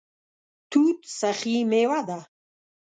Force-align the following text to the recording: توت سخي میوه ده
توت 0.71 0.99
سخي 1.19 1.57
میوه 1.69 1.99
ده 2.07 2.19